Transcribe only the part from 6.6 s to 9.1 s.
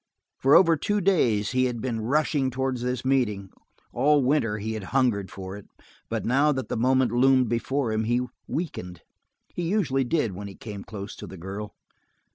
the moment loomed before him he weakened;